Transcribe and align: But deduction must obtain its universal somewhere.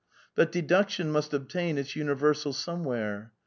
But 0.33 0.51
deduction 0.51 1.11
must 1.11 1.31
obtain 1.31 1.77
its 1.77 1.95
universal 1.95 2.53
somewhere. 2.53 3.33